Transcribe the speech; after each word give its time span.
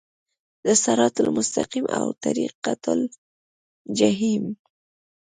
د 0.65 0.67
صراط 0.83 1.15
المستقیم 1.23 1.85
او 1.99 2.07
طریق 2.23 2.55
الجحیم 2.95 4.43